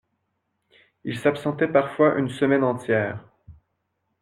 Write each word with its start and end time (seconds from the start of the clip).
Il 1.03 1.19
s’absentait 1.19 1.67
parfois 1.67 2.17
une 2.17 2.29
semaine 2.31 2.63
entière. 2.63 3.23